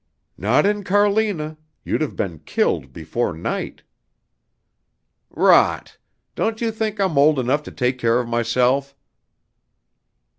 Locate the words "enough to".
7.37-7.71